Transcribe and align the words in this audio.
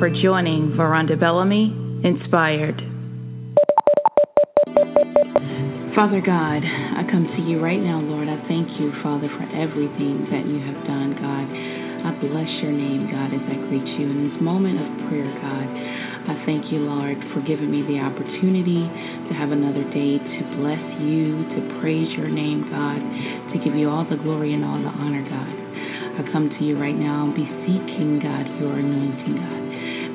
For 0.00 0.08
joining 0.08 0.72
Veronda 0.80 1.12
Bellamy 1.12 1.76
Inspired. 2.08 2.80
Father 5.92 6.24
God, 6.24 6.64
I 6.64 7.04
come 7.12 7.28
to 7.36 7.40
you 7.44 7.60
right 7.60 7.76
now, 7.76 8.00
Lord. 8.00 8.24
I 8.24 8.40
thank 8.48 8.64
you, 8.80 8.96
Father, 9.04 9.28
for 9.28 9.44
everything 9.52 10.24
that 10.32 10.48
you 10.48 10.56
have 10.64 10.80
done, 10.88 11.20
God. 11.20 11.44
I 11.44 12.16
bless 12.16 12.48
your 12.64 12.72
name, 12.72 13.12
God, 13.12 13.28
as 13.28 13.44
I 13.44 13.60
greet 13.68 13.84
you 14.00 14.08
in 14.08 14.32
this 14.32 14.40
moment 14.40 14.80
of 14.80 14.88
prayer, 15.12 15.28
God. 15.36 15.68
I 15.68 16.48
thank 16.48 16.72
you, 16.72 16.80
Lord, 16.80 17.20
for 17.36 17.44
giving 17.44 17.68
me 17.68 17.84
the 17.84 18.00
opportunity 18.00 18.80
to 19.28 19.32
have 19.36 19.52
another 19.52 19.84
day 19.92 20.16
to 20.16 20.40
bless 20.64 20.80
you, 21.04 21.44
to 21.44 21.60
praise 21.84 22.08
your 22.16 22.32
name, 22.32 22.72
God, 22.72 23.04
to 23.52 23.60
give 23.60 23.76
you 23.76 23.92
all 23.92 24.08
the 24.08 24.16
glory 24.16 24.56
and 24.56 24.64
all 24.64 24.80
the 24.80 24.96
honor, 24.96 25.28
God. 25.28 25.52
I 26.16 26.24
come 26.32 26.48
to 26.48 26.60
you 26.64 26.80
right 26.80 26.96
now, 26.96 27.28
beseeching, 27.36 28.16
God, 28.24 28.48
your 28.64 28.80
anointing, 28.80 29.36
God. 29.36 29.59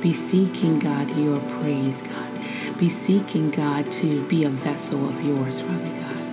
Beseeching, 0.06 0.86
God, 0.86 1.10
your 1.18 1.42
praise, 1.58 1.98
God. 2.14 2.32
Beseeching, 2.78 3.50
God, 3.58 3.82
to 3.82 4.10
be 4.30 4.46
a 4.46 4.54
vessel 4.62 5.02
of 5.02 5.18
yours, 5.26 5.58
Father 5.66 5.94
God. 5.98 6.24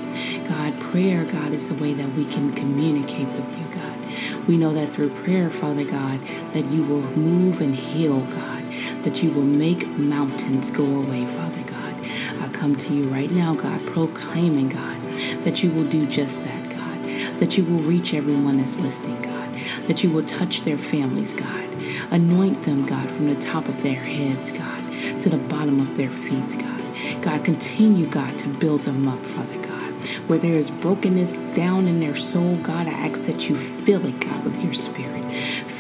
God, 0.45 0.73
prayer, 0.93 1.25
God, 1.25 1.57
is 1.57 1.65
the 1.73 1.81
way 1.81 1.97
that 1.97 2.11
we 2.13 2.29
can 2.37 2.53
communicate 2.53 3.33
with 3.33 3.49
you, 3.57 3.67
God. 3.73 3.97
We 4.45 4.61
know 4.61 4.77
that 4.77 4.93
through 4.93 5.09
prayer, 5.25 5.49
Father 5.57 5.89
God, 5.89 6.21
that 6.53 6.69
you 6.69 6.85
will 6.85 7.01
move 7.17 7.65
and 7.65 7.73
heal, 7.97 8.21
God, 8.21 8.63
that 9.09 9.17
you 9.25 9.33
will 9.33 9.49
make 9.49 9.81
mountains 9.97 10.69
go 10.77 10.85
away, 10.85 11.25
Father 11.33 11.65
God. 11.65 11.95
I 12.45 12.53
come 12.61 12.77
to 12.77 12.91
you 12.93 13.09
right 13.09 13.33
now, 13.33 13.57
God, 13.57 13.81
proclaiming, 13.97 14.69
God, 14.69 15.01
that 15.49 15.57
you 15.65 15.73
will 15.73 15.89
do 15.89 16.05
just 16.13 16.37
that, 16.45 16.65
God, 16.77 16.99
that 17.41 17.51
you 17.57 17.65
will 17.65 17.89
reach 17.89 18.13
everyone 18.13 18.61
that's 18.61 18.77
listening, 18.77 19.25
God 19.25 19.33
that 19.89 19.99
you 19.99 20.11
will 20.13 20.23
touch 20.39 20.55
their 20.65 20.79
families, 20.93 21.31
God. 21.41 21.62
Anoint 22.13 22.61
them, 22.69 22.85
God, 22.85 23.09
from 23.17 23.25
the 23.25 23.41
top 23.57 23.65
of 23.65 23.73
their 23.81 23.97
heads, 23.97 24.45
God, 24.53 24.83
to 25.25 25.33
the 25.33 25.41
bottom 25.49 25.81
of 25.81 25.97
their 25.97 26.13
feet, 26.29 26.51
God. 26.61 26.83
God, 27.25 27.41
continue, 27.41 28.05
God, 28.13 28.37
to 28.37 28.53
build 28.61 28.85
them 28.85 29.09
up, 29.09 29.17
Father 29.33 29.57
God. 29.65 29.91
Where 30.29 30.37
there 30.37 30.61
is 30.61 30.69
brokenness 30.85 31.57
down 31.57 31.89
in 31.89 32.05
their 32.05 32.13
soul, 32.37 32.61
God, 32.69 32.85
I 32.85 33.09
ask 33.09 33.17
that 33.17 33.41
you 33.49 33.57
fill 33.89 34.05
it, 34.05 34.17
God, 34.21 34.45
with 34.45 34.61
your 34.61 34.77
spirit. 34.93 35.25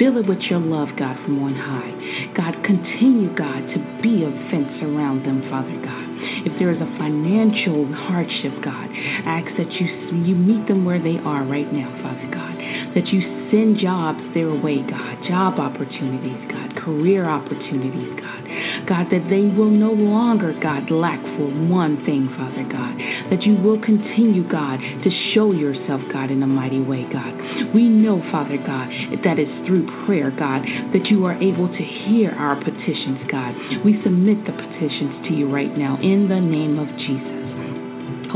Fill 0.00 0.16
it 0.16 0.26
with 0.26 0.40
your 0.48 0.64
love, 0.64 0.88
God, 0.96 1.20
from 1.20 1.36
on 1.36 1.52
high. 1.52 1.92
God, 2.32 2.56
continue, 2.64 3.28
God, 3.36 3.68
to 3.68 3.78
be 4.00 4.24
a 4.24 4.32
fence 4.48 4.72
around 4.88 5.28
them, 5.28 5.44
Father 5.52 5.76
God. 5.84 6.08
If 6.48 6.56
there 6.56 6.72
is 6.72 6.80
a 6.80 6.90
financial 6.96 7.92
hardship, 8.08 8.56
God, 8.64 8.88
I 8.88 9.44
ask 9.44 9.52
that 9.60 9.68
you 9.68 9.84
you 10.24 10.32
meet 10.32 10.64
them 10.64 10.88
where 10.88 10.96
they 10.96 11.20
are 11.20 11.44
right 11.44 11.68
now, 11.68 11.92
Father 12.00 12.24
God 12.32 12.52
that 12.94 13.08
you 13.08 13.20
send 13.48 13.80
jobs 13.80 14.20
their 14.36 14.52
way, 14.52 14.84
God, 14.84 15.11
job 15.32 15.56
opportunities, 15.56 16.44
God, 16.52 16.76
career 16.84 17.24
opportunities, 17.24 18.12
God. 18.20 18.40
God, 18.84 19.08
that 19.08 19.24
they 19.32 19.48
will 19.48 19.72
no 19.72 19.96
longer, 19.96 20.52
God, 20.60 20.92
lack 20.92 21.16
for 21.40 21.48
one 21.72 22.04
thing, 22.04 22.28
Father 22.36 22.68
God. 22.68 22.92
That 23.32 23.40
you 23.40 23.56
will 23.56 23.80
continue, 23.80 24.44
God, 24.44 24.76
to 24.76 25.08
show 25.32 25.56
yourself, 25.56 26.04
God, 26.12 26.28
in 26.28 26.44
a 26.44 26.50
mighty 26.50 26.84
way, 26.84 27.08
God. 27.08 27.32
We 27.72 27.88
know, 27.88 28.20
Father 28.28 28.60
God, 28.60 28.92
that 29.24 29.40
it's 29.40 29.56
through 29.64 29.88
prayer, 30.04 30.28
God, 30.28 30.68
that 30.92 31.08
you 31.08 31.24
are 31.24 31.38
able 31.40 31.72
to 31.72 31.84
hear 32.04 32.36
our 32.36 32.60
petitions, 32.60 33.24
God. 33.32 33.56
We 33.88 33.96
submit 34.04 34.44
the 34.44 34.52
petitions 34.52 35.24
to 35.24 35.32
you 35.32 35.48
right 35.48 35.72
now 35.72 35.96
in 35.96 36.28
the 36.28 36.42
name 36.44 36.76
of 36.76 36.92
Jesus. 37.08 37.40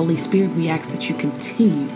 Holy 0.00 0.16
Spirit, 0.32 0.56
we 0.56 0.72
ask 0.72 0.84
that 0.88 1.04
you 1.04 1.12
continue 1.20 1.92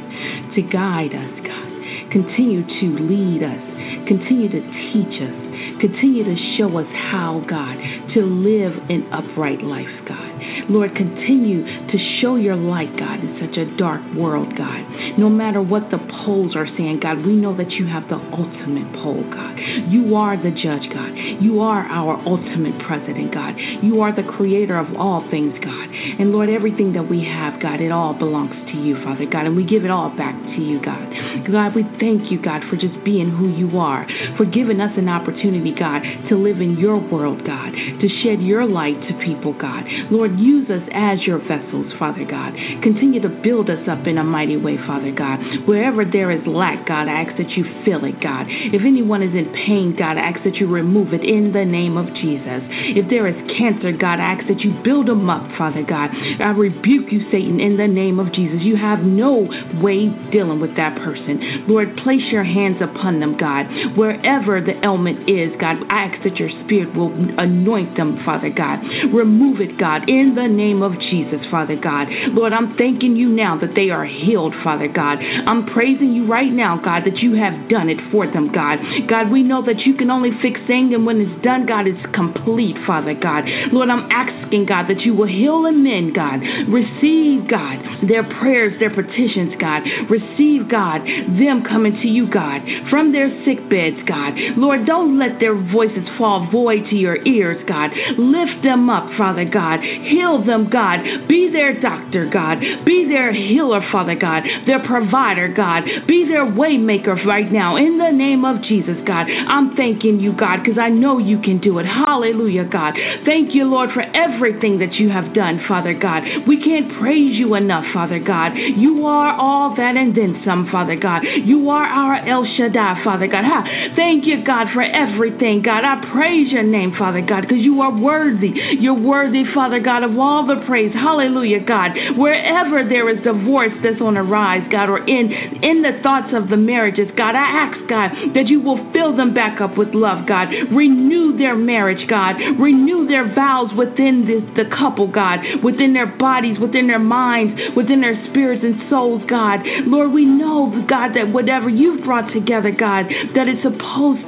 to 0.52 0.60
guide 0.68 1.16
us, 1.16 1.32
God 1.40 1.70
continue 2.10 2.66
to 2.66 2.86
lead 3.06 3.38
us, 3.46 3.69
continue 4.06 4.48
to 4.48 4.62
teach 4.92 5.14
us, 5.20 5.36
continue 5.80 6.24
to 6.24 6.36
show 6.58 6.70
us 6.78 6.88
how, 7.10 7.42
God, 7.48 7.76
to 8.14 8.20
live 8.26 8.72
an 8.90 9.08
upright 9.12 9.62
life, 9.62 9.92
God. 10.06 10.30
Lord, 10.70 10.94
continue 10.94 11.64
to 11.64 11.96
show 12.22 12.36
your 12.36 12.56
light, 12.56 12.92
God, 12.94 13.18
in 13.20 13.38
such 13.42 13.58
a 13.58 13.66
dark 13.76 14.02
world, 14.14 14.54
God. 14.56 14.82
No 15.18 15.28
matter 15.28 15.62
what 15.62 15.90
the 15.90 15.98
polls 16.24 16.54
are 16.54 16.68
saying, 16.76 17.00
God, 17.02 17.24
we 17.24 17.34
know 17.34 17.56
that 17.56 17.70
you 17.72 17.86
have 17.86 18.06
the 18.08 18.18
ultimate 18.18 18.90
poll, 19.02 19.22
God. 19.24 19.54
You 19.88 20.14
are 20.14 20.36
the 20.36 20.52
judge, 20.52 20.86
God. 20.92 21.12
You 21.40 21.60
are 21.60 21.82
our 21.86 22.20
ultimate 22.26 22.76
president, 22.84 23.32
God. 23.32 23.54
You 23.82 24.02
are 24.02 24.14
the 24.14 24.26
creator 24.36 24.76
of 24.76 24.92
all 24.98 25.24
things, 25.30 25.54
God. 25.62 25.86
And 26.20 26.32
Lord, 26.32 26.50
everything 26.50 26.92
that 26.94 27.08
we 27.08 27.24
have, 27.24 27.62
God, 27.62 27.80
it 27.80 27.90
all 27.90 28.12
belongs 28.12 28.52
to 28.72 28.76
you, 28.76 29.00
Father 29.00 29.24
God, 29.24 29.46
and 29.46 29.56
we 29.56 29.64
give 29.64 29.84
it 29.84 29.90
all 29.90 30.12
back 30.12 30.36
to 30.36 30.60
you, 30.60 30.82
God. 30.84 31.00
God, 31.48 31.72
we 31.74 31.82
thank 31.96 32.28
you, 32.30 32.36
God, 32.42 32.60
for 32.68 32.76
just 32.76 32.96
being 33.04 33.30
who 33.30 33.48
you 33.48 33.78
are, 33.80 34.04
for 34.36 34.44
giving 34.44 34.80
us 34.80 34.92
an 35.00 35.08
opportunity, 35.08 35.72
God, 35.72 36.04
to 36.28 36.36
live 36.36 36.60
in 36.60 36.76
your 36.76 37.00
world, 37.00 37.40
God, 37.46 37.72
to 37.72 38.06
shed 38.20 38.44
your 38.44 38.68
light 38.68 38.98
to 39.08 39.12
people, 39.24 39.56
God. 39.56 39.88
Lord, 40.12 40.36
use 40.36 40.68
us 40.68 40.84
as 40.92 41.24
your 41.24 41.40
vessels, 41.40 41.88
Father 41.98 42.28
God. 42.28 42.52
Continue 42.84 43.22
to 43.22 43.32
build 43.40 43.72
us 43.72 43.80
up 43.88 44.04
in 44.04 44.18
a 44.18 44.24
mighty 44.24 44.60
way, 44.60 44.76
Father 44.86 44.99
God. 45.08 45.40
Wherever 45.64 46.04
there 46.04 46.28
is 46.28 46.44
lack, 46.44 46.84
God, 46.84 47.08
I 47.08 47.24
ask 47.24 47.32
that 47.40 47.48
you 47.56 47.64
fill 47.88 48.04
it, 48.04 48.20
God. 48.20 48.44
If 48.76 48.84
anyone 48.84 49.24
is 49.24 49.32
in 49.32 49.48
pain, 49.64 49.96
God, 49.96 50.20
I 50.20 50.36
ask 50.36 50.44
that 50.44 50.60
you 50.60 50.68
remove 50.68 51.16
it 51.16 51.24
in 51.24 51.56
the 51.56 51.64
name 51.64 51.96
of 51.96 52.12
Jesus. 52.20 52.60
If 53.00 53.08
there 53.08 53.24
is 53.24 53.36
cancer, 53.56 53.96
God, 53.96 54.20
I 54.20 54.36
ask 54.36 54.44
that 54.52 54.60
you 54.60 54.76
build 54.84 55.08
them 55.08 55.32
up, 55.32 55.48
Father 55.56 55.80
God. 55.80 56.12
I 56.12 56.52
rebuke 56.52 57.08
you, 57.08 57.24
Satan, 57.32 57.56
in 57.56 57.80
the 57.80 57.88
name 57.88 58.20
of 58.20 58.28
Jesus. 58.36 58.60
You 58.60 58.76
have 58.76 59.00
no 59.00 59.48
way 59.80 60.12
dealing 60.28 60.60
with 60.60 60.76
that 60.76 61.00
person. 61.00 61.64
Lord, 61.64 61.96
place 62.04 62.24
your 62.28 62.44
hands 62.44 62.82
upon 62.84 63.24
them, 63.24 63.40
God. 63.40 63.64
Wherever 63.96 64.60
the 64.60 64.76
ailment 64.84 65.24
is, 65.30 65.56
God, 65.56 65.80
I 65.88 66.12
ask 66.12 66.20
that 66.28 66.36
your 66.36 66.52
spirit 66.66 66.92
will 66.92 67.12
anoint 67.38 67.96
them, 67.96 68.20
Father 68.26 68.50
God. 68.50 68.82
Remove 69.14 69.62
it, 69.62 69.78
God, 69.78 70.08
in 70.10 70.34
the 70.34 70.50
name 70.50 70.82
of 70.82 70.92
Jesus, 71.10 71.40
Father 71.50 71.78
God. 71.78 72.10
Lord, 72.34 72.52
I'm 72.52 72.76
thanking 72.76 73.14
you 73.14 73.30
now 73.30 73.58
that 73.60 73.78
they 73.78 73.90
are 73.94 74.04
healed, 74.04 74.54
Father 74.64 74.89
God. 74.94 75.18
I'm 75.20 75.66
praising 75.70 76.12
you 76.12 76.26
right 76.26 76.50
now, 76.50 76.78
God, 76.78 77.06
that 77.06 77.18
you 77.22 77.38
have 77.38 77.68
done 77.68 77.88
it 77.88 77.98
for 78.10 78.26
them, 78.26 78.52
God. 78.52 78.78
God, 79.08 79.30
we 79.30 79.42
know 79.42 79.62
that 79.64 79.82
you 79.86 79.94
can 79.94 80.10
only 80.10 80.30
fix 80.42 80.58
things, 80.66 80.92
and 80.94 81.06
when 81.06 81.20
it's 81.20 81.38
done, 81.42 81.66
God, 81.66 81.86
it's 81.86 82.02
complete, 82.14 82.76
Father 82.86 83.14
God. 83.14 83.44
Lord, 83.72 83.88
I'm 83.88 84.10
asking, 84.10 84.66
God, 84.66 84.90
that 84.90 85.02
you 85.06 85.14
will 85.14 85.30
heal 85.30 85.62
them 85.62 85.86
in, 85.86 86.12
God. 86.14 86.42
Receive, 86.68 87.46
God, 87.48 88.06
their 88.08 88.24
prayers, 88.40 88.74
their 88.78 88.92
petitions, 88.92 89.54
God. 89.60 89.82
Receive, 90.10 90.68
God, 90.70 91.06
them 91.38 91.62
coming 91.66 91.94
to 92.02 92.08
you, 92.08 92.26
God, 92.30 92.62
from 92.90 93.12
their 93.12 93.30
sick 93.46 93.60
beds, 93.70 94.00
God. 94.06 94.34
Lord, 94.56 94.86
don't 94.86 95.18
let 95.18 95.38
their 95.40 95.54
voices 95.54 96.04
fall 96.18 96.48
void 96.50 96.88
to 96.90 96.96
your 96.96 97.16
ears, 97.26 97.62
God. 97.68 97.90
Lift 98.18 98.62
them 98.64 98.90
up, 98.90 99.08
Father 99.16 99.44
God. 99.46 99.80
Heal 99.80 100.44
them, 100.44 100.68
God. 100.70 101.00
Be 101.28 101.50
their 101.52 101.80
doctor, 101.80 102.28
God. 102.32 102.60
Be 102.84 103.06
their 103.08 103.32
healer, 103.32 103.80
Father 103.92 104.16
God. 104.18 104.42
Their 104.66 104.79
provider, 104.86 105.48
God. 105.52 105.84
Be 106.06 106.26
their 106.28 106.46
waymaker 106.46 107.18
right 107.26 107.50
now. 107.50 107.76
In 107.76 107.98
the 107.98 108.12
name 108.12 108.44
of 108.44 108.62
Jesus, 108.66 108.96
God. 109.06 109.26
I'm 109.26 109.76
thanking 109.76 110.20
you, 110.20 110.32
God, 110.36 110.62
because 110.62 110.78
I 110.78 110.88
know 110.88 111.18
you 111.18 111.40
can 111.40 111.60
do 111.60 111.78
it. 111.78 111.86
Hallelujah, 111.86 112.64
God. 112.64 112.94
Thank 113.24 113.54
you, 113.54 113.64
Lord, 113.64 113.90
for 113.94 114.02
everything 114.02 114.78
that 114.80 114.96
you 114.98 115.10
have 115.10 115.34
done, 115.34 115.60
Father 115.66 115.94
God. 115.94 116.22
We 116.46 116.60
can't 116.60 116.92
praise 117.00 117.36
you 117.36 117.54
enough, 117.54 117.84
Father 117.92 118.18
God. 118.18 118.52
You 118.56 119.06
are 119.06 119.32
all 119.34 119.74
that 119.76 119.94
and 119.96 120.16
then 120.16 120.42
some, 120.44 120.68
Father 120.70 120.96
God. 120.96 121.22
You 121.44 121.68
are 121.70 121.84
our 121.84 122.16
El 122.26 122.46
Shaddai, 122.56 123.02
Father 123.04 123.26
God. 123.26 123.44
Ha. 123.44 123.60
Thank 123.96 124.26
you, 124.26 124.44
God, 124.46 124.70
for 124.72 124.82
everything, 124.82 125.62
God. 125.64 125.82
I 125.82 125.98
praise 126.12 126.50
your 126.52 126.62
name, 126.62 126.94
Father 126.96 127.20
God, 127.20 127.42
because 127.42 127.60
you 127.60 127.80
are 127.82 127.90
worthy. 127.90 128.54
You're 128.78 128.98
worthy, 128.98 129.42
Father 129.54 129.80
God, 129.80 130.06
of 130.06 130.14
all 130.18 130.46
the 130.46 130.62
praise. 130.66 130.94
Hallelujah, 130.94 131.60
God. 131.66 131.92
Wherever 132.16 132.86
there 132.86 133.10
is 133.10 133.18
divorce 133.26 133.74
that's 133.82 134.00
on 134.00 134.16
a 134.16 134.24
rise, 134.24 134.62
God, 134.70 134.88
or 134.88 135.02
in 135.02 135.30
in 135.60 135.82
the 135.82 135.98
thoughts 136.02 136.30
of 136.32 136.48
the 136.48 136.56
marriages, 136.56 137.10
God, 137.16 137.34
I 137.34 137.68
ask, 137.68 137.76
God, 137.90 138.08
that 138.38 138.46
you 138.46 138.62
will 138.62 138.78
fill 138.94 139.16
them 139.16 139.34
back 139.34 139.60
up 139.60 139.76
with 139.76 139.90
love, 139.92 140.26
God. 140.26 140.48
Renew 140.70 141.36
their 141.36 141.56
marriage, 141.56 142.06
God. 142.08 142.38
Renew 142.58 143.06
their 143.06 143.34
vows 143.34 143.74
within 143.76 144.24
this, 144.24 144.44
the 144.54 144.70
couple, 144.70 145.10
God, 145.10 145.40
within 145.62 145.92
their 145.92 146.08
bodies, 146.08 146.56
within 146.62 146.86
their 146.86 147.02
minds, 147.02 147.58
within 147.76 148.00
their 148.00 148.16
spirits 148.30 148.62
and 148.62 148.88
souls, 148.88 149.22
God. 149.28 149.60
Lord, 149.90 150.12
we 150.12 150.24
know, 150.24 150.70
God, 150.88 151.18
that 151.18 151.32
whatever 151.34 151.68
you've 151.68 152.04
brought 152.04 152.32
together, 152.32 152.70
God, 152.70 153.10
that 153.34 153.50
it's 153.50 153.62
supposed 153.62 153.79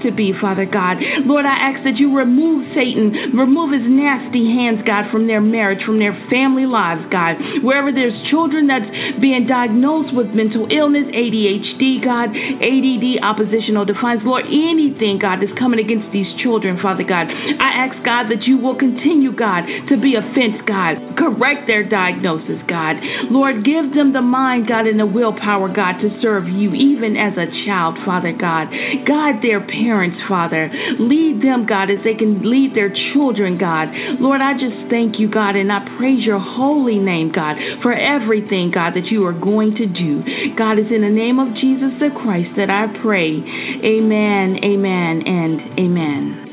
to 0.02 0.10
be, 0.10 0.34
Father 0.34 0.66
God. 0.66 0.98
Lord, 1.24 1.46
I 1.46 1.72
ask 1.72 1.84
that 1.84 1.96
you 1.96 2.10
remove 2.10 2.66
Satan, 2.74 3.34
remove 3.36 3.72
his 3.72 3.86
nasty 3.86 4.42
hands, 4.50 4.82
God, 4.82 5.10
from 5.10 5.26
their 5.26 5.40
marriage, 5.40 5.82
from 5.86 5.98
their 5.98 6.14
family 6.26 6.66
lives, 6.66 7.06
God. 7.10 7.38
Wherever 7.62 7.94
there's 7.94 8.14
children 8.30 8.66
that's 8.66 8.88
being 9.22 9.46
diagnosed 9.46 10.14
with 10.14 10.34
mental 10.34 10.66
illness, 10.66 11.06
ADHD, 11.10 12.02
God, 12.02 12.34
ADD, 12.34 13.22
oppositional 13.22 13.86
defiance, 13.86 14.22
Lord, 14.26 14.48
anything, 14.50 15.22
God, 15.22 15.38
that's 15.38 15.54
coming 15.58 15.78
against 15.78 16.10
these 16.10 16.28
children, 16.42 16.82
Father 16.82 17.06
God. 17.06 17.30
I 17.30 17.86
ask, 17.86 17.96
God, 18.02 18.32
that 18.34 18.42
you 18.44 18.58
will 18.58 18.76
continue, 18.76 19.30
God, 19.30 19.66
to 19.92 19.94
be 19.98 20.18
a 20.18 20.24
fence, 20.34 20.58
God. 20.66 20.98
Correct 21.14 21.70
their 21.70 21.86
diagnosis, 21.86 22.58
God. 22.66 22.98
Lord, 23.30 23.62
give 23.62 23.94
them 23.94 24.12
the 24.12 24.24
mind, 24.24 24.66
God, 24.66 24.90
and 24.90 24.98
the 24.98 25.06
willpower, 25.06 25.70
God, 25.70 26.02
to 26.02 26.10
serve 26.18 26.50
you, 26.50 26.74
even 26.74 27.14
as 27.14 27.38
a 27.38 27.46
child, 27.66 27.98
Father 28.02 28.34
God. 28.34 28.72
Guide 29.06 29.41
their 29.42 29.60
parents, 29.60 30.18
Father. 30.28 30.70
Lead 30.98 31.42
them, 31.42 31.66
God, 31.66 31.90
as 31.90 32.00
they 32.06 32.14
can 32.14 32.46
lead 32.46 32.74
their 32.74 32.90
children, 33.12 33.58
God. 33.58 33.90
Lord, 34.22 34.40
I 34.40 34.54
just 34.54 34.88
thank 34.88 35.18
you, 35.18 35.28
God, 35.28 35.58
and 35.58 35.70
I 35.70 35.84
praise 35.98 36.24
your 36.24 36.40
holy 36.40 36.98
name, 36.98 37.32
God, 37.34 37.58
for 37.82 37.92
everything, 37.92 38.70
God, 38.72 38.94
that 38.94 39.10
you 39.10 39.26
are 39.26 39.36
going 39.36 39.74
to 39.76 39.86
do. 39.86 40.22
God, 40.56 40.78
it's 40.78 40.90
in 40.94 41.02
the 41.02 41.12
name 41.12 41.38
of 41.38 41.54
Jesus 41.58 41.92
the 41.98 42.10
Christ 42.14 42.54
that 42.56 42.70
I 42.70 42.86
pray. 43.02 43.42
Amen, 43.82 44.62
amen, 44.62 45.22
and 45.26 45.78
amen. 45.78 46.51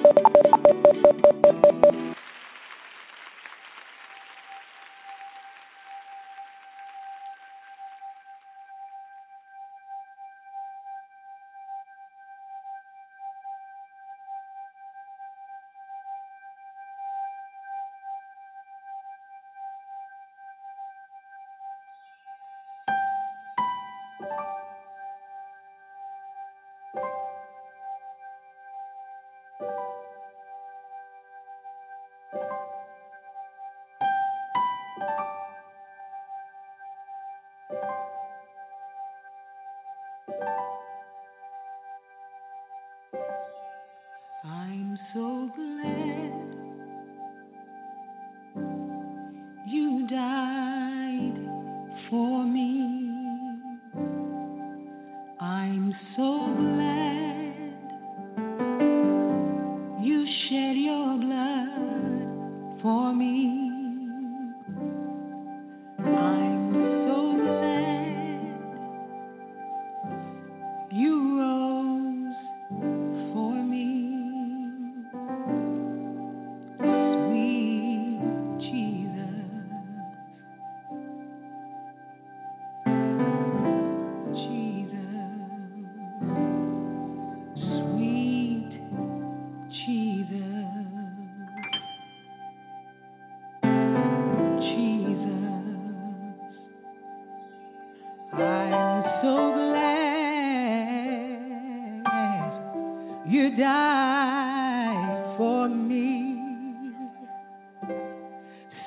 I'm 44.44 44.98
so 45.14 45.50
glad 45.56 45.69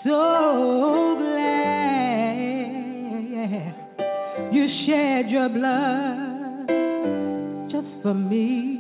So 0.04 1.16
glad 1.16 1.62
you 4.52 4.66
shed 4.84 5.31
your 5.31 5.49
blood 5.49 6.66
just 7.70 7.87
for 8.02 8.12
me. 8.12 8.71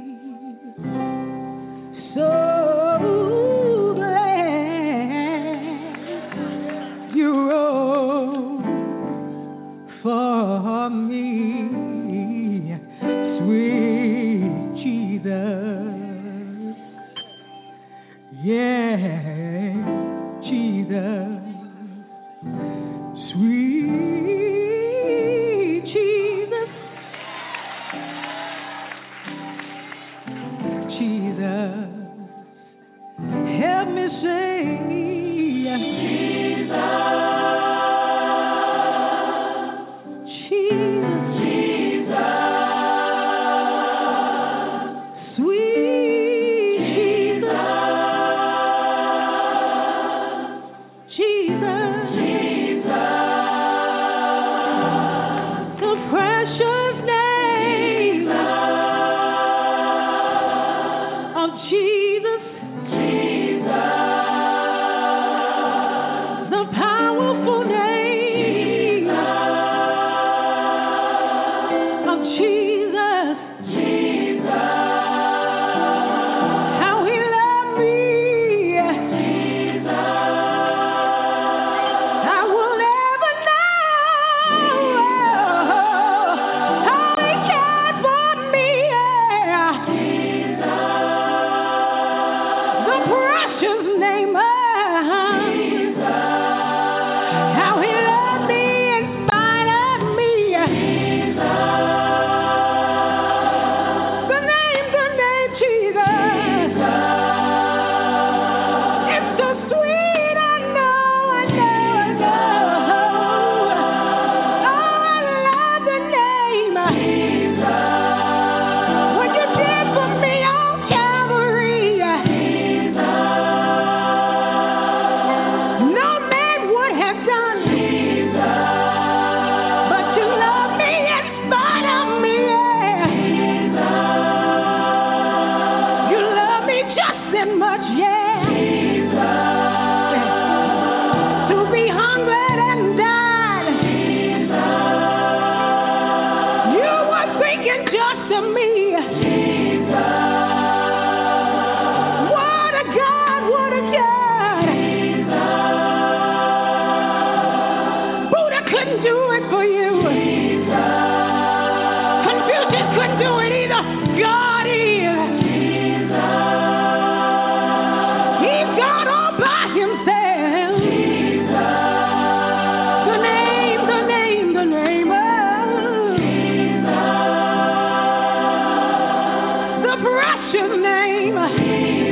Precious 180.52 180.76
name. 180.82 182.11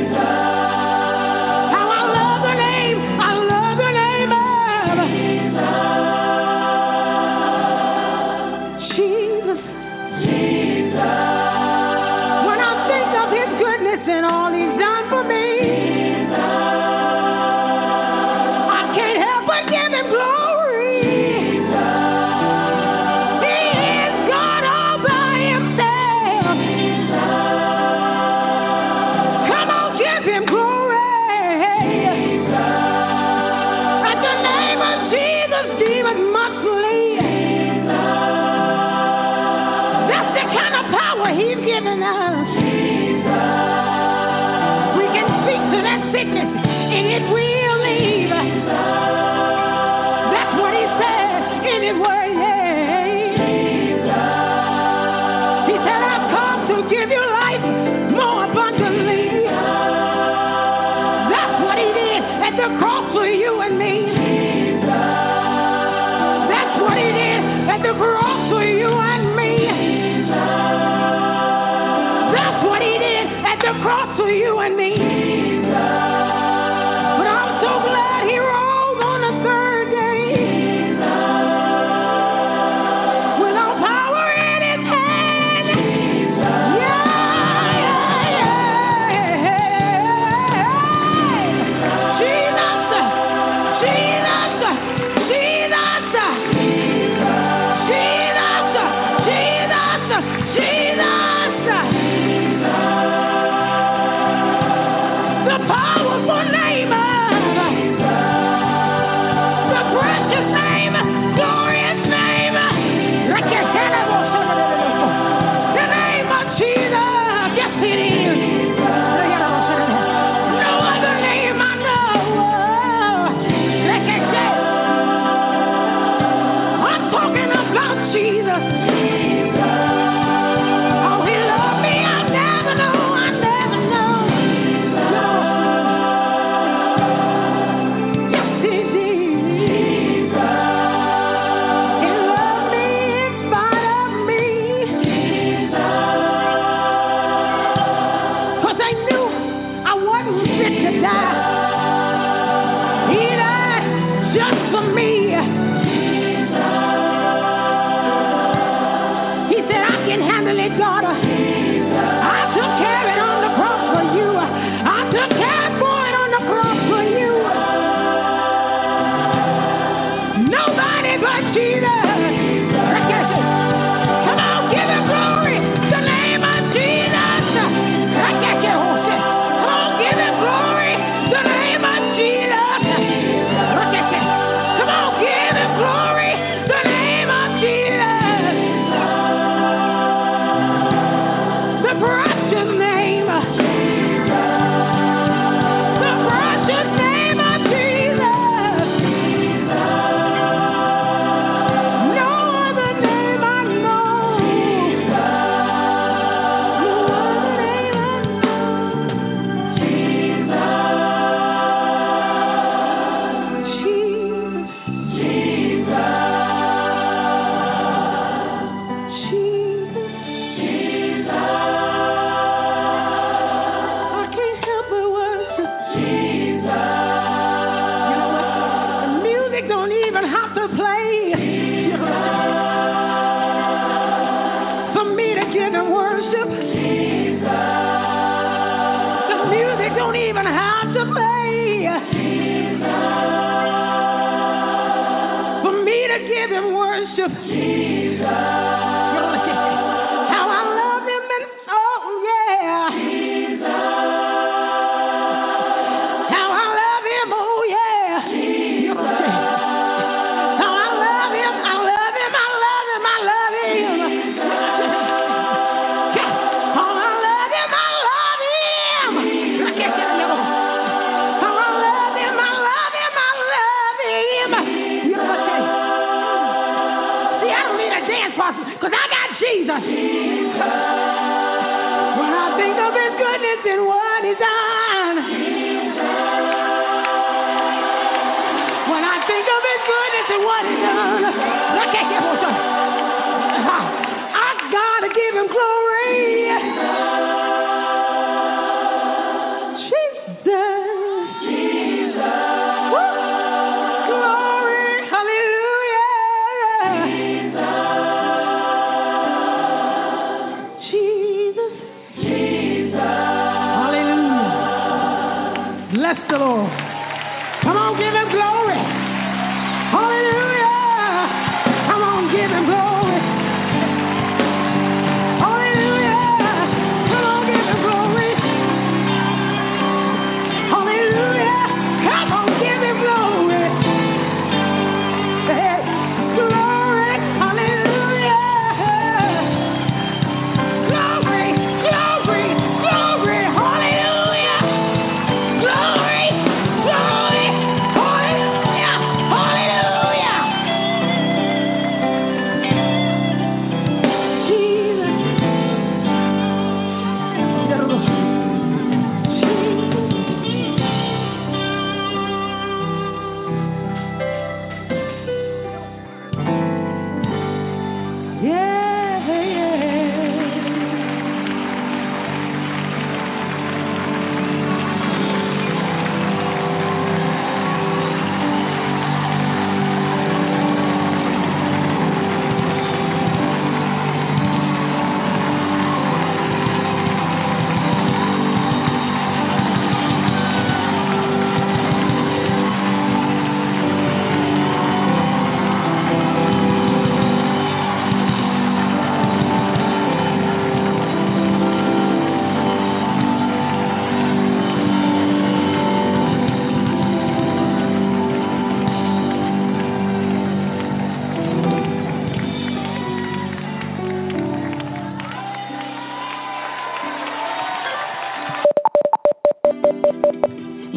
For 74.21 74.31
you 74.31 74.59
and 74.61 74.77
me. 74.77 75.10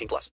18 0.01 0.07
plus. 0.07 0.29